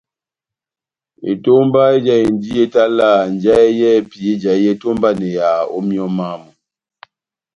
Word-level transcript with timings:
Etomba 1.31 1.81
ejahindi 1.97 2.47
etalaha 2.63 3.21
njahɛ 3.33 3.67
yɛ́hɛ́pi 3.79 4.17
éjahi 4.31 4.63
etómbaneyaha 4.73 5.61
ó 5.75 5.77
míyɔ 5.87 6.07
mámu. 6.17 6.49